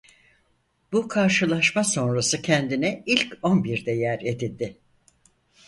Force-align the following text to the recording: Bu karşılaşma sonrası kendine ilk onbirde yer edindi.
Bu 0.91 1.07
karşılaşma 1.07 1.83
sonrası 1.83 2.41
kendine 2.41 3.03
ilk 3.05 3.37
onbirde 3.43 3.91
yer 3.91 4.19
edindi. 4.23 4.77